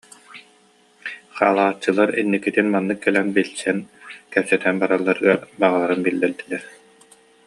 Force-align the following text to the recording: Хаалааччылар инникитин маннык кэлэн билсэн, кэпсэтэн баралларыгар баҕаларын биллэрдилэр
Хаалааччылар 1.35 2.09
инникитин 2.21 2.67
маннык 2.73 2.99
кэлэн 3.03 3.27
билсэн, 3.35 3.77
кэпсэтэн 4.33 4.75
баралларыгар 4.81 5.39
баҕаларын 5.61 6.01
биллэрдилэр 6.05 6.63